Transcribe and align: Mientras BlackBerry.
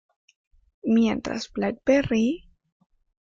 Mientras 0.81 1.53
BlackBerry. 1.53 2.49